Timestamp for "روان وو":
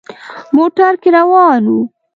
1.17-1.79